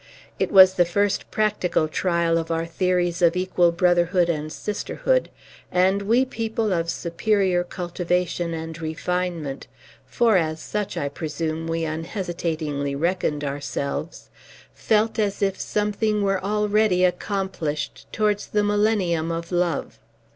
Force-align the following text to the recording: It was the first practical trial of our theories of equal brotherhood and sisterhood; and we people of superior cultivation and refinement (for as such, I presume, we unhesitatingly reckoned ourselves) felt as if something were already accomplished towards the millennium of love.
It 0.39 0.51
was 0.51 0.73
the 0.73 0.83
first 0.83 1.29
practical 1.29 1.87
trial 1.87 2.39
of 2.39 2.49
our 2.49 2.65
theories 2.65 3.21
of 3.21 3.35
equal 3.37 3.71
brotherhood 3.71 4.29
and 4.29 4.51
sisterhood; 4.51 5.29
and 5.71 6.01
we 6.01 6.25
people 6.25 6.73
of 6.73 6.89
superior 6.89 7.63
cultivation 7.63 8.51
and 8.55 8.81
refinement 8.81 9.67
(for 10.07 10.37
as 10.37 10.59
such, 10.59 10.97
I 10.97 11.07
presume, 11.07 11.67
we 11.67 11.83
unhesitatingly 11.85 12.95
reckoned 12.95 13.43
ourselves) 13.43 14.31
felt 14.73 15.19
as 15.19 15.39
if 15.43 15.59
something 15.59 16.23
were 16.23 16.43
already 16.43 17.05
accomplished 17.05 18.11
towards 18.11 18.47
the 18.47 18.63
millennium 18.63 19.31
of 19.31 19.51
love. 19.51 19.99